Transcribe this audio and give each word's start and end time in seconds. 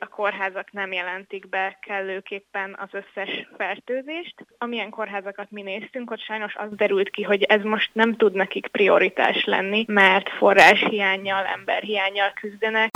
A 0.00 0.06
kórházak 0.06 0.72
nem 0.72 0.92
jelentik 0.92 1.48
be 1.48 1.78
kellőképpen 1.86 2.76
az 2.78 2.88
összes 2.92 3.48
fertőzést. 3.56 4.34
Amilyen 4.58 4.90
kórházakat 4.90 5.50
mi 5.50 5.62
néztünk, 5.62 6.10
ott 6.10 6.20
sajnos 6.20 6.54
az 6.54 6.68
derült 6.70 7.10
ki, 7.10 7.22
hogy 7.22 7.42
ez 7.42 7.62
most 7.62 7.90
nem 7.92 8.16
tud 8.16 8.34
nekik 8.34 8.66
prioritás 8.66 9.44
lenni, 9.44 9.84
mert 9.88 10.28
forráshiányjal, 10.28 11.44
emberhiányjal 11.44 12.32
küzdenek. 12.40 12.90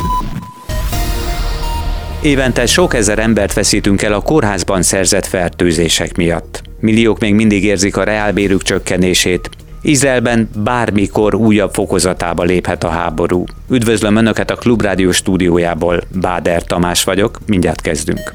Évente 2.23 2.67
sok 2.67 2.95
ezer 2.95 3.19
embert 3.19 3.53
veszítünk 3.53 4.03
el 4.03 4.13
a 4.13 4.23
kórházban 4.23 4.83
szerzett 4.83 5.27
fertőzések 5.27 6.17
miatt. 6.17 6.63
Milliók 6.81 7.19
még 7.19 7.35
mindig 7.35 7.65
érzik 7.65 7.97
a 7.97 8.05
reálbérük 8.05 8.63
csökkenését, 8.63 9.49
Izraelben 9.83 10.49
bármikor 10.57 11.35
újabb 11.35 11.73
fokozatába 11.73 12.43
léphet 12.43 12.85
a 12.85 12.89
háború. 12.89 13.45
Üdvözlöm 13.69 14.17
Önöket 14.17 14.51
a 14.51 14.55
Klubrádió 14.55 15.13
stúdiójából. 15.13 16.01
Báder 16.21 16.63
Tamás 16.63 17.05
vagyok, 17.05 17.39
mindjárt 17.47 17.81
kezdünk. 17.81 18.35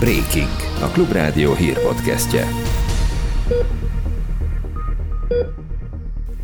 Breaking, 0.00 0.50
a 0.82 0.86
Klubrádió 0.86 1.54
hírpodcastje. 1.54 2.46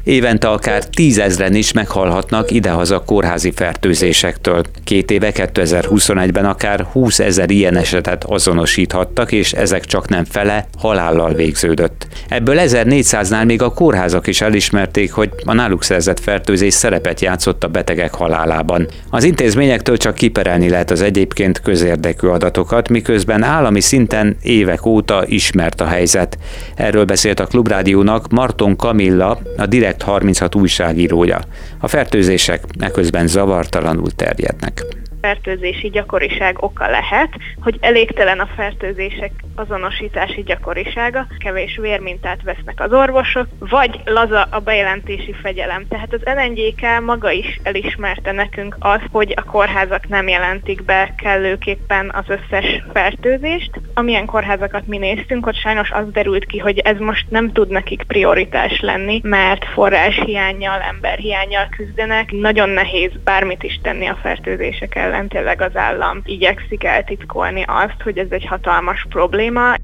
Évente 0.08 0.48
akár 0.48 0.84
tízezren 0.84 1.54
is 1.54 1.72
meghalhatnak 1.72 2.50
idehaza 2.50 2.98
kórházi 2.98 3.50
fertőzésektől. 3.50 4.62
Két 4.84 5.10
éve 5.10 5.30
2021-ben 5.34 6.44
akár 6.44 6.80
20 6.80 7.18
ezer 7.18 7.50
ilyen 7.50 7.76
esetet 7.76 8.24
azonosíthattak, 8.24 9.32
és 9.32 9.52
ezek 9.52 9.84
csak 9.84 10.08
nem 10.08 10.24
fele 10.24 10.66
halállal 10.78 11.32
végződött. 11.32 12.06
Ebből 12.28 12.56
1400-nál 12.58 13.46
még 13.46 13.62
a 13.62 13.72
kórházak 13.72 14.26
is 14.26 14.40
elismerték, 14.40 15.12
hogy 15.12 15.30
a 15.44 15.52
náluk 15.52 15.84
szerzett 15.84 16.20
fertőzés 16.20 16.74
szerepet 16.74 17.20
játszott 17.20 17.64
a 17.64 17.68
betegek 17.68 18.14
halálában. 18.14 18.88
Az 19.10 19.24
intézményektől 19.24 19.96
csak 19.96 20.14
kiperelni 20.14 20.68
lehet 20.68 20.90
az 20.90 21.02
egyébként 21.02 21.60
közérdekű 21.60 22.26
adatokat, 22.26 22.88
miközben 22.88 23.42
állami 23.42 23.80
szinten 23.80 24.36
évek 24.42 24.86
óta 24.86 25.24
ismert 25.26 25.80
a 25.80 25.86
helyzet. 25.86 26.38
Erről 26.74 27.04
beszélt 27.04 27.40
a 27.40 27.46
Klubrádiónak 27.46 28.28
Marton 28.28 28.76
Kamilla, 28.76 29.38
a 29.56 29.66
direkt 29.66 29.96
lett 29.98 30.08
36 30.08 30.54
újságírója. 30.54 31.40
A 31.80 31.88
fertőzések 31.88 32.64
eközben 32.78 33.26
zavartalanul 33.26 34.10
terjednek 34.10 34.84
fertőzési 35.28 35.88
gyakoriság 35.88 36.62
oka 36.62 36.90
lehet, 36.90 37.28
hogy 37.62 37.76
elégtelen 37.80 38.40
a 38.40 38.48
fertőzések 38.56 39.30
azonosítási 39.54 40.42
gyakorisága, 40.42 41.26
kevés 41.38 41.78
vérmintát 41.80 42.42
vesznek 42.42 42.80
az 42.80 42.92
orvosok, 42.92 43.46
vagy 43.58 44.00
laza 44.04 44.42
a 44.50 44.58
bejelentési 44.58 45.32
fegyelem. 45.42 45.86
Tehát 45.88 46.12
az 46.12 46.20
LNGK 46.24 47.04
maga 47.04 47.30
is 47.30 47.60
elismerte 47.62 48.32
nekünk 48.32 48.76
azt, 48.78 49.08
hogy 49.12 49.32
a 49.36 49.42
kórházak 49.42 50.08
nem 50.08 50.28
jelentik 50.28 50.84
be 50.84 51.14
kellőképpen 51.22 52.12
az 52.14 52.24
összes 52.28 52.82
fertőzést. 52.92 53.70
Amilyen 53.94 54.26
kórházakat 54.26 54.86
mi 54.86 54.98
néztünk, 54.98 55.46
ott 55.46 55.54
sajnos 55.56 55.90
az 55.90 56.10
derült 56.12 56.46
ki, 56.46 56.58
hogy 56.58 56.78
ez 56.78 56.98
most 56.98 57.30
nem 57.30 57.52
tud 57.52 57.68
nekik 57.68 58.02
prioritás 58.02 58.80
lenni, 58.80 59.20
mert 59.24 59.64
forráshiányjal, 59.64 60.80
emberhiányjal 60.80 61.68
küzdenek. 61.76 62.32
Nagyon 62.32 62.68
nehéz 62.68 63.10
bármit 63.24 63.62
is 63.62 63.78
tenni 63.82 64.06
a 64.06 64.18
fertőzések 64.22 64.94
ellen 64.94 65.17
ellen 65.18 65.28
tényleg 65.28 65.60
az 65.60 65.76
állam 65.76 66.20
igyekszik 66.24 66.84
eltitkolni 66.84 67.64
azt, 67.66 68.02
hogy 68.02 68.18
ez 68.18 68.26
egy 68.30 68.46
hatalmas 68.46 69.06
probléma. 69.08 69.74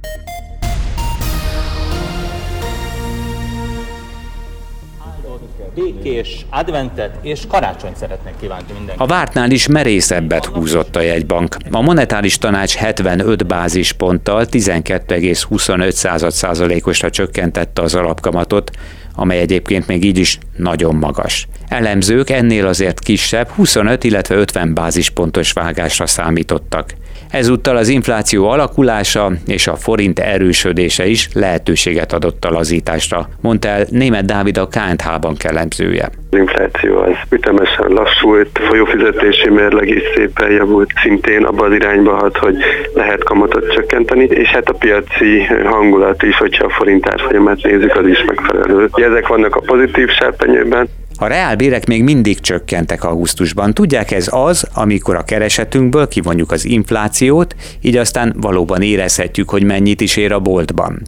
békés 5.75 6.47
adventet 6.51 7.19
és 7.23 7.41
karácsonyt 7.49 7.97
szeretnék 7.97 8.35
kívánni 8.41 8.65
mindenkinek. 8.67 9.01
A 9.01 9.07
vártnál 9.07 9.51
is 9.51 9.67
merészebbet 9.67 10.45
húzott 10.45 10.97
a 10.97 11.01
jegybank. 11.01 11.57
A 11.71 11.81
monetáris 11.81 12.39
tanács 12.39 12.75
75 12.75 13.47
bázisponttal 13.47 14.47
12,25 14.51 16.31
százalékosra 16.31 17.11
csökkentette 17.11 17.83
az 17.83 17.95
alapkamatot, 17.95 18.71
amely 19.15 19.39
egyébként 19.39 19.87
még 19.87 20.05
így 20.05 20.19
is 20.19 20.39
nagyon 20.57 20.95
magas. 20.95 21.49
Elemzők 21.69 22.31
ennél 22.31 22.67
azért 22.67 22.99
kisebb, 22.99 23.49
25, 23.49 24.05
illetve 24.05 24.35
50 24.35 24.75
bázispontos 24.75 25.53
vágásra 25.53 26.07
számítottak. 26.07 26.95
Ezúttal 27.31 27.77
az 27.77 27.89
infláció 27.89 28.49
alakulása 28.49 29.33
és 29.47 29.67
a 29.67 29.77
forint 29.77 30.19
erősödése 30.19 31.07
is 31.07 31.29
lehetőséget 31.33 32.13
adott 32.13 32.45
a 32.45 32.51
lazításra, 32.51 33.29
mondta 33.41 33.69
el 33.69 33.87
német 33.91 34.25
Dávid 34.25 34.59
a 34.59 34.69
KNH-ban 34.69 35.37
elemzője. 35.39 36.11
Infláció 36.37 36.99
az 36.99 37.17
ütemesen 37.31 37.89
lassult, 37.89 38.59
folyófizetési 38.69 39.51
mérleg 39.51 39.89
is 39.89 40.03
szépen 40.15 40.51
javult, 40.51 40.91
szintén 41.03 41.45
abban 41.45 41.71
az 41.71 41.75
irányba 41.77 42.15
hat, 42.15 42.37
hogy 42.37 42.57
lehet 42.95 43.25
kamatot 43.25 43.73
csökkenteni, 43.73 44.25
és 44.25 44.49
hát 44.49 44.69
a 44.69 44.73
piaci 44.73 45.45
hangulat 45.65 46.23
is, 46.23 46.37
hogyha 46.37 46.65
a 46.65 46.71
forint 46.71 47.09
árfolyamát 47.09 47.63
nézzük, 47.63 47.97
az 47.97 48.07
is 48.07 48.25
megfelelő. 48.25 48.89
Ezek 48.93 49.27
vannak 49.27 49.57
a 49.57 49.61
pozitív 49.61 50.09
serpenyőben, 50.09 50.89
a 51.19 51.27
reálbérek 51.27 51.87
még 51.87 52.03
mindig 52.03 52.41
csökkentek 52.41 53.05
augusztusban. 53.05 53.75
Tudják, 53.75 54.11
ez 54.11 54.29
az, 54.31 54.67
amikor 54.75 55.17
a 55.17 55.23
keresetünkből 55.23 56.09
kivonjuk 56.09 56.53
az 56.53 56.65
inflációt, 56.65 57.55
így 57.81 57.97
aztán 57.97 58.35
valóban 58.41 58.83
érezhetjük, 58.83 59.51
hogy 59.51 59.63
mennyit 59.63 60.01
is 60.01 60.17
ér 60.17 60.33
a 60.33 60.41
boltban. 60.41 61.03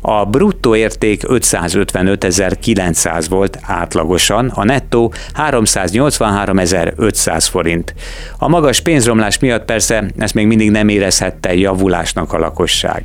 A 0.00 0.24
bruttó 0.24 0.76
érték 0.76 1.22
555.900 1.26 3.26
volt 3.28 3.58
átlagosan, 3.62 4.52
a 4.54 4.64
nettó 4.64 5.12
383.500 5.34 7.46
forint. 7.50 7.94
A 8.38 8.48
magas 8.48 8.80
pénzromlás 8.80 9.38
miatt 9.38 9.64
persze 9.64 10.10
ezt 10.18 10.34
még 10.34 10.46
mindig 10.46 10.70
nem 10.70 10.88
érezhette 10.88 11.54
javulásnak 11.54 12.32
a 12.32 12.38
lakosság 12.38 13.04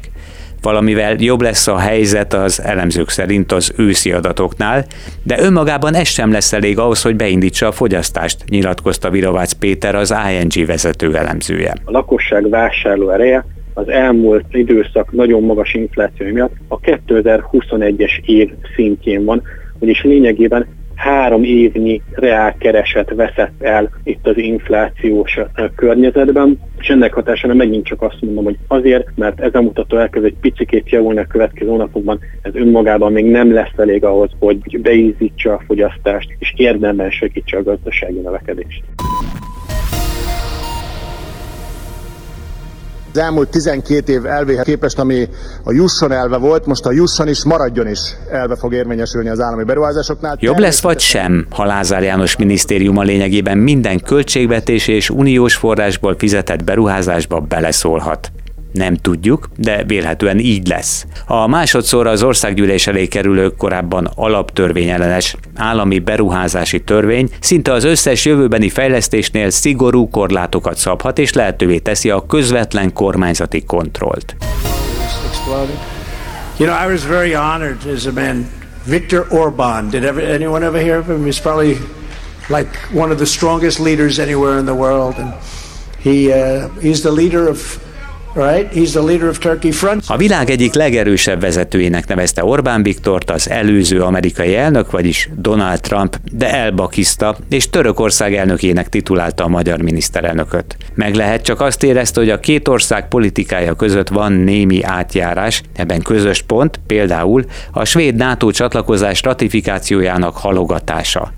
valamivel 0.61 1.15
jobb 1.19 1.41
lesz 1.41 1.67
a 1.67 1.77
helyzet 1.77 2.33
az 2.33 2.61
elemzők 2.61 3.09
szerint 3.09 3.51
az 3.51 3.73
őszi 3.77 4.11
adatoknál, 4.11 4.85
de 5.23 5.39
önmagában 5.39 5.95
ez 5.95 6.07
sem 6.07 6.31
lesz 6.31 6.53
elég 6.53 6.79
ahhoz, 6.79 7.01
hogy 7.01 7.15
beindítsa 7.15 7.67
a 7.67 7.71
fogyasztást, 7.71 8.43
nyilatkozta 8.49 9.09
Virovácz 9.09 9.51
Péter, 9.51 9.95
az 9.95 10.15
ING 10.31 10.67
vezető 10.67 11.15
elemzője. 11.15 11.73
A 11.85 11.91
lakosság 11.91 12.49
vásárló 12.49 13.09
ereje 13.09 13.45
az 13.73 13.89
elmúlt 13.89 14.45
időszak 14.51 15.11
nagyon 15.11 15.43
magas 15.43 15.73
infláció 15.73 16.27
miatt 16.31 16.53
a 16.67 16.79
2021-es 16.79 18.11
év 18.25 18.49
szintjén 18.75 19.25
van, 19.25 19.41
vagyis 19.79 20.03
lényegében 20.03 20.65
három 21.01 21.43
évnyi 21.43 22.01
reálkereset 22.11 23.09
veszett 23.09 23.61
el 23.61 23.89
itt 24.03 24.27
az 24.27 24.37
inflációs 24.37 25.39
környezetben, 25.75 26.59
és 26.79 26.87
ennek 26.87 27.13
hatására 27.13 27.53
megint 27.53 27.85
csak 27.85 28.01
azt 28.01 28.21
mondom, 28.21 28.43
hogy 28.43 28.57
azért, 28.67 29.07
mert 29.15 29.39
ez 29.39 29.55
a 29.55 29.61
mutató 29.61 29.97
elkezd 29.97 30.25
egy 30.25 30.35
picikét 30.41 30.89
javulni 30.89 31.19
a 31.19 31.25
következő 31.25 31.69
hónapokban, 31.69 32.19
ez 32.41 32.55
önmagában 32.55 33.11
még 33.11 33.25
nem 33.25 33.53
lesz 33.53 33.77
elég 33.77 34.03
ahhoz, 34.03 34.29
hogy 34.39 34.81
beízítsa 34.81 35.53
a 35.53 35.63
fogyasztást, 35.67 36.35
és 36.39 36.53
érdemben 36.55 37.09
segítse 37.09 37.57
a 37.57 37.63
gazdasági 37.63 38.19
növekedést. 38.19 38.83
Az 43.13 43.17
elmúlt 43.17 43.49
12 43.49 44.13
év 44.13 44.25
elvéhez 44.25 44.63
képest, 44.63 44.99
ami 44.99 45.27
a 45.63 45.71
jusson 45.71 46.11
elve 46.11 46.37
volt, 46.37 46.65
most 46.65 46.85
a 46.85 46.91
jusson 46.91 47.27
is 47.27 47.43
maradjon 47.43 47.87
is 47.87 47.99
elve 48.31 48.55
fog 48.55 48.73
érvényesülni 48.73 49.29
az 49.29 49.39
állami 49.39 49.63
beruházásoknál. 49.63 50.37
Jobb 50.39 50.59
lesz 50.59 50.81
vagy 50.81 50.99
sem, 50.99 51.47
ha 51.49 51.65
Lázár 51.65 52.03
János 52.03 52.35
minisztérium 52.35 52.97
a 52.97 53.01
lényegében 53.01 53.57
minden 53.57 53.99
költségvetés 53.99 54.87
és 54.87 55.09
uniós 55.09 55.55
forrásból 55.55 56.15
fizetett 56.17 56.63
beruházásba 56.63 57.39
beleszólhat. 57.39 58.31
Nem 58.71 58.95
tudjuk, 58.95 59.49
de 59.57 59.83
vélhetően 59.83 60.39
így 60.39 60.67
lesz. 60.67 61.05
A 61.25 61.47
másodszor 61.47 62.07
az 62.07 62.23
országgyűlés 62.23 62.87
elé 62.87 63.07
kerülő 63.07 63.49
korábban 63.49 64.11
alaptörvényellenes 64.15 65.35
állami 65.55 65.99
beruházási 65.99 66.81
törvény 66.81 67.29
szinte 67.39 67.71
az 67.71 67.83
összes 67.83 68.25
jövőbeni 68.25 68.69
fejlesztésnél 68.69 69.49
szigorú 69.49 70.09
korlátokat 70.09 70.77
szabhat 70.77 71.17
és 71.17 71.33
lehetővé 71.33 71.77
teszi 71.77 72.09
a 72.09 72.25
közvetlen 72.25 72.93
kormányzati 72.93 73.63
kontrollt. 73.63 74.35
You 76.57 76.67
know, 76.67 76.75
I 76.75 76.85
was 76.85 77.05
very 77.05 77.33
honored 77.33 77.85
as 77.95 78.05
a 78.05 78.11
man, 78.11 78.45
Viktor 78.85 79.25
Orbán. 79.29 79.89
Did 79.89 80.03
ever, 80.03 80.23
anyone 80.23 80.65
ever 80.65 80.81
hear 80.81 80.99
of 80.99 81.07
him? 81.07 81.25
He's 81.25 81.39
probably 81.41 81.77
like 82.49 82.69
one 82.93 83.11
of 83.11 83.17
the 83.17 83.25
strongest 83.25 83.79
leaders 83.79 84.19
anywhere 84.19 84.59
in 84.59 84.65
the 84.65 84.73
world, 84.73 85.15
and 85.17 85.33
he 86.03 86.31
uh, 86.31 86.69
he's 86.79 87.01
the 87.01 87.11
leader 87.11 87.47
of 87.49 87.79
a 90.07 90.17
világ 90.17 90.49
egyik 90.49 90.73
legerősebb 90.73 91.41
vezetőjének 91.41 92.07
nevezte 92.07 92.43
Orbán 92.43 92.83
Viktort 92.83 93.29
az 93.29 93.49
előző 93.49 94.01
amerikai 94.01 94.55
elnök, 94.55 94.91
vagyis 94.91 95.29
Donald 95.37 95.79
Trump, 95.79 96.17
de 96.31 96.53
elbakiszta, 96.53 97.37
és 97.49 97.69
Törökország 97.69 98.35
elnökének 98.35 98.89
titulálta 98.89 99.43
a 99.43 99.47
magyar 99.47 99.81
miniszterelnököt. 99.81 100.77
Meg 100.93 101.15
lehet 101.15 101.41
csak 101.41 101.61
azt 101.61 101.83
érezte, 101.83 102.19
hogy 102.19 102.29
a 102.29 102.39
két 102.39 102.67
ország 102.67 103.07
politikája 103.07 103.73
között 103.73 104.07
van 104.07 104.31
némi 104.31 104.83
átjárás, 104.83 105.61
ebben 105.73 106.01
közös 106.01 106.41
pont 106.41 106.79
például 106.87 107.45
a 107.71 107.85
svéd 107.85 108.15
NATO 108.15 108.51
csatlakozás 108.51 109.21
ratifikációjának 109.21 110.37
halogatása. 110.37 111.31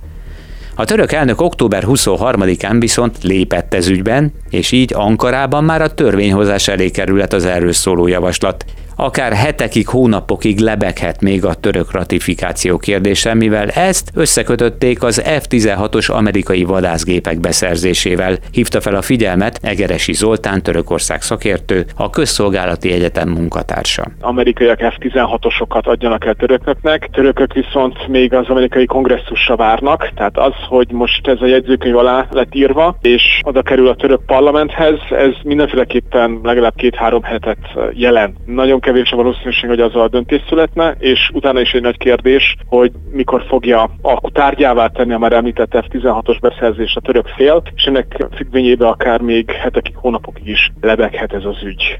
A 0.75 0.85
török 0.85 1.11
elnök 1.11 1.41
október 1.41 1.83
23-án 1.87 2.75
viszont 2.79 3.17
lépett 3.23 3.73
ez 3.73 3.87
ügyben, 3.87 4.33
és 4.49 4.71
így 4.71 4.93
Ankarában 4.93 5.63
már 5.63 5.81
a 5.81 5.93
törvényhozás 5.93 6.67
elé 6.67 6.89
kerület 6.89 7.33
az 7.33 7.45
erről 7.45 7.71
szóló 7.71 8.07
javaslat 8.07 8.65
akár 8.95 9.33
hetekig, 9.33 9.87
hónapokig 9.87 10.59
lebeghet 10.59 11.21
még 11.21 11.45
a 11.45 11.53
török 11.53 11.91
ratifikáció 11.91 12.77
kérdése, 12.77 13.33
mivel 13.33 13.69
ezt 13.69 14.11
összekötötték 14.15 15.03
az 15.03 15.21
F-16-os 15.25 16.11
amerikai 16.11 16.63
vadászgépek 16.63 17.39
beszerzésével, 17.39 18.37
hívta 18.51 18.81
fel 18.81 18.95
a 18.95 19.01
figyelmet 19.01 19.59
Egeresi 19.61 20.13
Zoltán, 20.13 20.61
Törökország 20.61 21.21
szakértő, 21.21 21.85
a 21.95 22.09
Közszolgálati 22.09 22.91
Egyetem 22.91 23.29
munkatársa. 23.29 24.05
Amerikaiak 24.19 24.79
F-16-osokat 24.79 25.83
adjanak 25.83 26.25
el 26.25 26.33
törököknek, 26.33 27.09
törökök 27.11 27.53
viszont 27.53 28.07
még 28.07 28.33
az 28.33 28.47
amerikai 28.47 28.85
kongresszusra 28.85 29.55
várnak, 29.55 30.11
tehát 30.15 30.37
az, 30.37 30.53
hogy 30.67 30.91
most 30.91 31.27
ez 31.27 31.41
a 31.41 31.45
jegyzőkönyv 31.45 31.97
alá 31.97 32.27
lett 32.31 32.55
írva, 32.55 32.97
és 33.01 33.39
oda 33.43 33.61
kerül 33.61 33.87
a 33.87 33.95
török 33.95 34.25
parlamenthez, 34.25 34.99
ez 35.09 35.33
mindenféleképpen 35.43 36.39
legalább 36.43 36.75
két-három 36.75 37.23
hetet 37.23 37.57
jelent. 37.93 38.37
Nagyon 38.45 38.79
kevés 38.83 39.11
a 39.11 39.15
valószínűség, 39.15 39.69
hogy 39.69 39.79
az 39.79 39.95
a 39.95 40.07
döntés 40.07 40.41
születne, 40.47 40.95
és 40.99 41.29
utána 41.33 41.59
is 41.59 41.71
egy 41.71 41.81
nagy 41.81 41.97
kérdés, 41.97 42.55
hogy 42.65 42.91
mikor 43.11 43.43
fogja 43.47 43.89
tárgyává 44.33 44.87
tenni 44.87 45.13
a 45.13 45.17
már 45.17 45.33
említett 45.33 45.71
F-16-os 45.71 46.37
beszerzés 46.41 46.95
a 46.95 47.01
török 47.01 47.27
fél, 47.27 47.61
és 47.75 47.83
ennek 47.83 48.27
függvényében 48.35 48.87
akár 48.87 49.21
még 49.21 49.51
hetekig, 49.51 49.95
hónapokig 49.95 50.47
is 50.47 50.71
lebeghet 50.81 51.33
ez 51.33 51.45
az 51.45 51.63
ügy. 51.63 51.99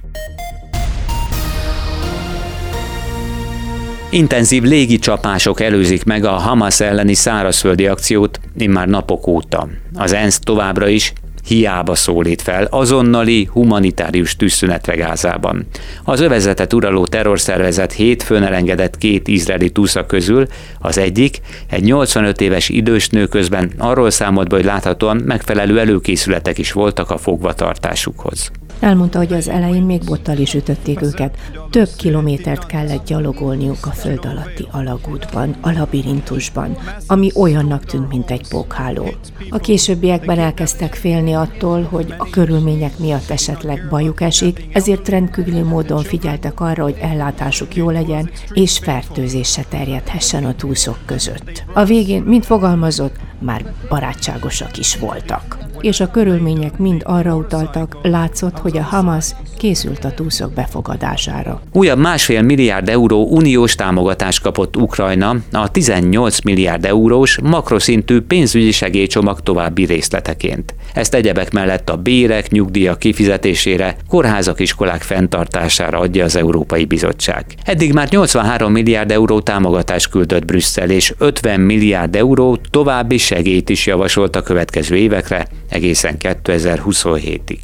Intenzív 4.09 4.63
légicsapások 4.63 5.61
előzik 5.61 6.03
meg 6.03 6.23
a 6.23 6.31
Hamas 6.31 6.79
elleni 6.79 7.13
szárazföldi 7.13 7.87
akciót 7.87 8.39
immár 8.57 8.87
napok 8.87 9.27
óta. 9.27 9.67
Az 9.95 10.13
ENSZ 10.13 10.39
továbbra 10.39 10.87
is 10.87 11.13
hiába 11.45 11.95
szólít 11.95 12.41
fel 12.41 12.67
azonnali 12.69 13.49
humanitárius 13.51 14.35
tűzszünetre 14.35 14.95
Gázában. 14.95 15.65
Az 16.03 16.19
övezetet 16.19 16.73
uraló 16.73 17.05
terrorszervezet 17.05 17.91
hétfőn 17.93 18.43
elengedett 18.43 18.97
két 18.97 19.27
izraeli 19.27 19.69
túsza 19.69 20.05
közül, 20.05 20.45
az 20.79 20.97
egyik, 20.97 21.41
egy 21.69 21.83
85 21.83 22.41
éves 22.41 22.69
idős 22.69 23.09
nő 23.09 23.25
közben 23.25 23.71
arról 23.77 24.09
számolt 24.09 24.49
be, 24.49 24.55
hogy 24.55 24.65
láthatóan 24.65 25.17
megfelelő 25.25 25.79
előkészületek 25.79 26.57
is 26.57 26.71
voltak 26.71 27.09
a 27.09 27.17
fogvatartásukhoz. 27.17 28.51
Elmondta, 28.83 29.17
hogy 29.17 29.33
az 29.33 29.49
elején 29.49 29.83
még 29.83 30.03
bottal 30.05 30.37
is 30.37 30.53
ütötték 30.53 31.01
őket. 31.01 31.37
Több 31.69 31.89
kilométert 31.97 32.65
kellett 32.65 33.05
gyalogolniuk 33.05 33.85
a 33.85 33.89
föld 33.91 34.25
alatti 34.25 34.67
alagútban, 34.71 35.55
a 35.61 35.71
labirintusban, 35.71 36.77
ami 37.07 37.31
olyannak 37.35 37.85
tűnt, 37.85 38.09
mint 38.09 38.31
egy 38.31 38.47
pókháló. 38.49 39.09
A 39.49 39.57
későbbiekben 39.57 40.39
elkezdtek 40.39 40.93
félni 40.93 41.33
attól, 41.33 41.81
hogy 41.81 42.13
a 42.17 42.29
körülmények 42.29 42.97
miatt 42.97 43.29
esetleg 43.29 43.87
bajuk 43.89 44.21
esik, 44.21 44.67
ezért 44.73 45.09
rendkívüli 45.09 45.61
módon 45.61 46.03
figyeltek 46.03 46.59
arra, 46.59 46.83
hogy 46.83 46.97
ellátásuk 47.01 47.75
jó 47.75 47.89
legyen, 47.89 48.29
és 48.53 48.77
fertőzés 48.77 49.51
se 49.51 49.63
terjedhessen 49.69 50.45
a 50.45 50.55
túszok 50.55 50.97
között. 51.05 51.63
A 51.73 51.83
végén, 51.83 52.21
mint 52.21 52.45
fogalmazott, 52.45 53.15
már 53.39 53.73
barátságosak 53.89 54.77
is 54.77 54.97
voltak. 54.97 55.57
És 55.83 55.99
a 55.99 56.11
körülmények 56.11 56.77
mind 56.77 57.01
arra 57.05 57.35
utaltak, 57.35 57.97
látszott, 58.01 58.57
hogy 58.57 58.77
a 58.77 58.81
Hamas 58.81 59.35
készült 59.57 60.05
a 60.05 60.11
túszok 60.11 60.53
befogadására. 60.53 61.61
Újabb 61.73 61.99
másfél 61.99 62.41
milliárd 62.41 62.89
euró 62.89 63.27
uniós 63.29 63.75
támogatást 63.75 64.41
kapott 64.41 64.77
Ukrajna 64.77 65.35
a 65.51 65.71
18 65.71 66.41
milliárd 66.41 66.85
eurós 66.85 67.39
makroszintű 67.41 68.21
pénzügyi 68.21 68.71
segélycsomag 68.71 69.39
további 69.39 69.85
részleteként. 69.85 70.75
Ezt 70.93 71.13
egyebek 71.13 71.51
mellett 71.51 71.89
a 71.89 71.97
bérek, 71.97 72.51
nyugdíjak 72.51 72.99
kifizetésére, 72.99 73.95
kórházak, 74.07 74.59
iskolák 74.59 75.01
fenntartására 75.01 75.99
adja 75.99 76.23
az 76.23 76.35
Európai 76.35 76.85
Bizottság. 76.85 77.45
Eddig 77.63 77.93
már 77.93 78.07
83 78.09 78.71
milliárd 78.71 79.11
euró 79.11 79.39
támogatást 79.39 80.09
küldött 80.09 80.45
Brüsszel, 80.45 80.89
és 80.89 81.13
50 81.17 81.59
milliárd 81.59 82.15
euró 82.15 82.57
további 82.69 83.17
segélyt 83.17 83.69
is 83.69 83.85
javasolt 83.85 84.35
a 84.35 84.41
következő 84.41 84.95
évekre, 84.95 85.47
egészen 85.73 86.15
2027-ig. 86.19 87.57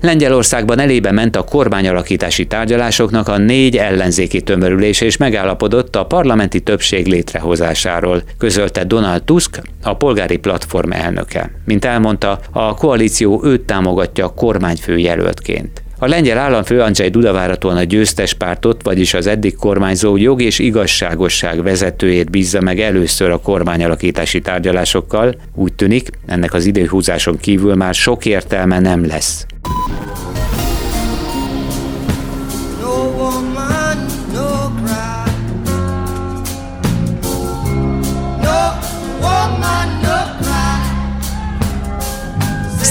Lengyelországban 0.00 0.78
elébe 0.78 1.12
ment 1.12 1.36
a 1.36 1.44
kormányalakítási 1.44 2.46
tárgyalásoknak 2.46 3.28
a 3.28 3.38
négy 3.38 3.76
ellenzéki 3.76 4.40
tömörülés 4.40 5.00
és 5.00 5.16
megállapodott 5.16 5.96
a 5.96 6.06
parlamenti 6.06 6.60
többség 6.60 7.06
létrehozásáról, 7.06 8.22
közölte 8.38 8.84
Donald 8.84 9.22
Tusk, 9.22 9.60
a 9.82 9.96
polgári 9.96 10.36
platform 10.36 10.92
elnöke. 10.92 11.50
Mint 11.64 11.84
elmondta, 11.84 12.40
a 12.52 12.74
koalíció 12.74 13.40
őt 13.44 13.60
támogatja 13.60 14.28
kormányfő 14.28 14.98
jelöltként. 14.98 15.82
A 16.00 16.06
lengyel 16.06 16.38
államfő 16.38 16.80
Andrzej 16.80 17.08
Duda 17.08 17.32
várhatóan 17.32 17.76
a 17.76 17.82
győztes 17.82 18.34
pártot, 18.34 18.82
vagyis 18.82 19.14
az 19.14 19.26
eddig 19.26 19.56
kormányzó 19.56 20.16
jog 20.16 20.42
és 20.42 20.58
igazságosság 20.58 21.62
vezetőjét 21.62 22.30
bízza 22.30 22.60
meg 22.60 22.80
először 22.80 23.30
a 23.30 23.38
kormányalakítási 23.38 24.40
tárgyalásokkal. 24.40 25.34
Úgy 25.54 25.72
tűnik, 25.72 26.10
ennek 26.26 26.54
az 26.54 26.64
időhúzáson 26.64 27.38
kívül 27.38 27.74
már 27.74 27.94
sok 27.94 28.26
értelme 28.26 28.80
nem 28.80 29.06
lesz. 29.06 29.46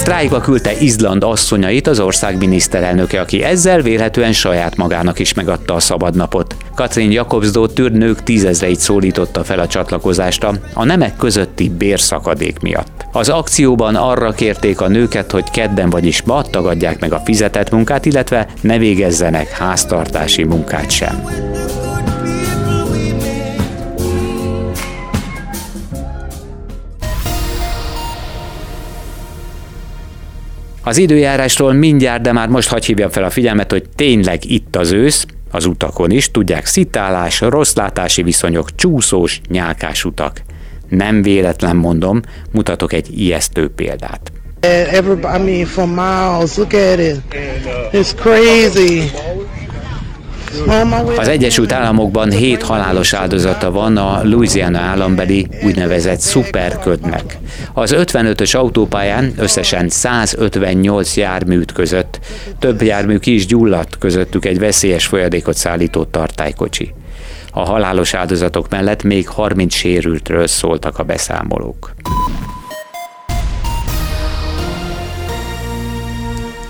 Sztrájkba 0.08 0.40
küldte 0.40 0.72
Izland 0.80 1.24
asszonyait 1.24 1.86
az 1.86 2.00
ország 2.00 2.38
miniszterelnöke, 2.38 3.20
aki 3.20 3.42
ezzel 3.42 3.80
vélhetően 3.82 4.32
saját 4.32 4.76
magának 4.76 5.18
is 5.18 5.34
megadta 5.34 5.74
a 5.74 5.80
szabadnapot. 5.80 6.56
Katrin 6.74 7.10
Jakobsdó 7.10 7.68
nők 7.74 8.22
tízezreit 8.22 8.78
szólította 8.78 9.44
fel 9.44 9.58
a 9.58 9.66
csatlakozásra 9.66 10.52
a 10.74 10.84
nemek 10.84 11.16
közötti 11.16 11.68
bérszakadék 11.68 12.58
miatt. 12.58 13.06
Az 13.12 13.28
akcióban 13.28 13.94
arra 13.94 14.32
kérték 14.32 14.80
a 14.80 14.88
nőket, 14.88 15.30
hogy 15.30 15.50
kedden 15.50 15.90
vagyis 15.90 16.22
ma 16.22 16.42
tagadják 16.42 17.00
meg 17.00 17.12
a 17.12 17.22
fizetett 17.24 17.70
munkát, 17.70 18.04
illetve 18.04 18.46
ne 18.60 18.78
végezzenek 18.78 19.48
háztartási 19.50 20.44
munkát 20.44 20.90
sem. 20.90 21.24
Az 30.88 30.96
időjárásról 30.96 31.72
mindjárt, 31.72 32.22
de 32.22 32.32
már 32.32 32.48
most 32.48 32.68
hagy 32.68 32.84
hívjam 32.84 33.10
fel 33.10 33.24
a 33.24 33.30
figyelmet, 33.30 33.70
hogy 33.70 33.84
tényleg 33.94 34.50
itt 34.50 34.76
az 34.76 34.92
ősz, 34.92 35.26
az 35.50 35.66
utakon 35.66 36.10
is, 36.10 36.30
tudják, 36.30 36.66
szitálás, 36.66 37.40
rosszlátási 37.40 38.22
viszonyok, 38.22 38.74
csúszós, 38.74 39.40
nyálkás 39.48 40.04
utak. 40.04 40.42
Nem 40.88 41.22
véletlen 41.22 41.76
mondom, 41.76 42.20
mutatok 42.52 42.92
egy 42.92 43.20
ijesztő 43.20 43.68
példát. 43.68 44.32
Everybody, 44.60 45.36
I 45.36 45.50
mean, 45.50 45.66
for 45.66 45.86
miles, 45.86 46.56
look 46.56 46.72
at 46.72 46.98
it. 46.98 47.20
It's 47.92 48.12
crazy. 48.16 49.10
Az 51.16 51.28
Egyesült 51.28 51.72
Államokban 51.72 52.30
hét 52.30 52.62
halálos 52.62 53.12
áldozata 53.12 53.70
van 53.70 53.96
a 53.96 54.20
Louisiana 54.24 54.78
állambeli 54.78 55.46
úgynevezett 55.64 56.20
szuperködnek. 56.20 57.38
Az 57.72 57.94
55-ös 57.96 58.56
autópályán 58.56 59.32
összesen 59.36 59.88
158 59.88 61.16
járműt 61.16 61.72
között. 61.72 62.18
Több 62.58 62.82
jármű 62.82 63.18
ki 63.18 63.34
is 63.34 63.46
gyulladt, 63.46 63.98
közöttük 63.98 64.44
egy 64.44 64.58
veszélyes 64.58 65.06
folyadékot 65.06 65.56
szállító 65.56 66.04
tartálykocsi. 66.04 66.94
A 67.52 67.64
halálos 67.64 68.14
áldozatok 68.14 68.68
mellett 68.68 69.02
még 69.02 69.28
30 69.28 69.74
sérültről 69.74 70.46
szóltak 70.46 70.98
a 70.98 71.02
beszámolók. 71.02 71.94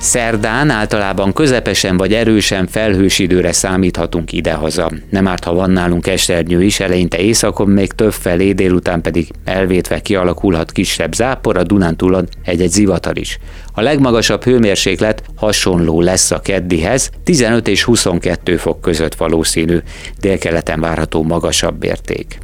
Szerdán 0.08 0.70
általában 0.70 1.32
közepesen 1.32 1.96
vagy 1.96 2.14
erősen 2.14 2.66
felhős 2.66 3.18
időre 3.18 3.52
számíthatunk 3.52 4.32
idehaza. 4.32 4.90
Nem 5.10 5.28
árt, 5.28 5.44
ha 5.44 5.54
van 5.54 5.70
nálunk 5.70 6.06
esernyő 6.06 6.62
is, 6.62 6.80
eleinte 6.80 7.18
éjszakon 7.18 7.68
még 7.68 7.92
több 7.92 8.12
felé, 8.12 8.52
délután 8.52 9.02
pedig 9.02 9.28
elvétve 9.44 10.00
kialakulhat 10.00 10.72
kisebb 10.72 11.14
zápor, 11.14 11.56
a 11.56 11.62
Dunántúlon 11.62 12.28
egy-egy 12.44 12.70
zivatar 12.70 13.18
is. 13.18 13.38
A 13.72 13.80
legmagasabb 13.80 14.44
hőmérséklet 14.44 15.22
hasonló 15.36 16.00
lesz 16.00 16.30
a 16.30 16.40
keddihez, 16.40 17.10
15 17.24 17.68
és 17.68 17.84
22 17.84 18.56
fok 18.56 18.80
között 18.80 19.14
valószínű, 19.14 19.78
délkeleten 20.20 20.80
várható 20.80 21.22
magasabb 21.22 21.84
érték. 21.84 22.38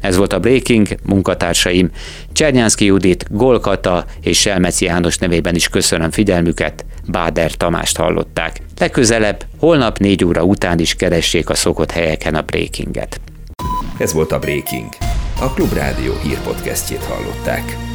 Ez 0.00 0.16
volt 0.16 0.32
a 0.32 0.38
Breaking, 0.38 0.88
munkatársaim 1.04 1.90
Csernyánszki 2.32 2.84
Judit, 2.84 3.26
Golkata 3.30 4.04
és 4.20 4.40
Selmeci 4.40 4.84
János 4.84 5.18
nevében 5.18 5.54
is 5.54 5.68
köszönöm 5.68 6.10
figyelmüket, 6.10 6.84
Báder 7.10 7.52
Tamást 7.52 7.96
hallották. 7.96 8.60
Legközelebb, 8.78 9.44
holnap 9.58 9.98
négy 9.98 10.24
óra 10.24 10.42
után 10.42 10.78
is 10.78 10.94
keressék 10.94 11.50
a 11.50 11.54
szokott 11.54 11.90
helyeken 11.90 12.34
a 12.34 12.42
Breakinget. 12.42 13.20
Ez 13.98 14.12
volt 14.12 14.32
a 14.32 14.38
Breaking. 14.38 14.88
A 15.40 15.52
Klubrádió 15.52 16.12
hírpodcastjét 16.22 17.04
hallották. 17.04 17.87